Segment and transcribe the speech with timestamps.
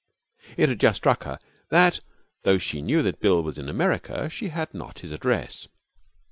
[0.57, 1.37] It had just struck her
[1.69, 1.99] that,
[2.41, 5.67] though she knew that Bill was in America, she had not his address.